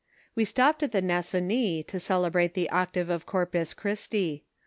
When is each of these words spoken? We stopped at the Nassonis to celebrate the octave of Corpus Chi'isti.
We 0.33 0.45
stopped 0.45 0.81
at 0.81 0.93
the 0.93 1.01
Nassonis 1.03 1.85
to 1.85 1.99
celebrate 1.99 2.55
the 2.55 2.71
octave 2.71 3.11
of 3.11 3.27
Corpus 3.27 3.75
Chi'isti. 3.75 4.41